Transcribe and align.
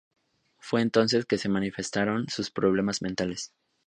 Fue 0.57 0.81
entonces, 0.81 1.27
que 1.27 1.37
se 1.37 1.47
manifestaron 1.47 2.27
sus 2.27 2.49
problemas 2.49 3.03
mentales. 3.03 3.53